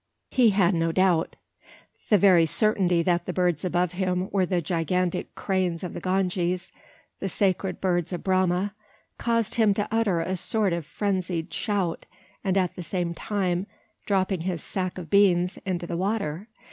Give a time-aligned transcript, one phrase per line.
[0.31, 1.35] He had no doubt.
[2.09, 6.71] The very certainty that the birds above him were the gigantic cranes of the Ganges
[7.19, 8.73] the sacred birds of Brahma
[9.19, 12.07] caused him to utter a sort of frenzied shout,
[12.43, 13.67] and at the same time,
[14.07, 16.47] dropping his "sack of beans" into the water!